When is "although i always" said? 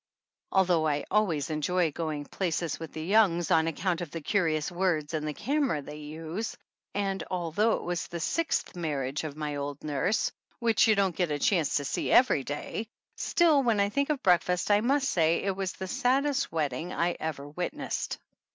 0.51-1.51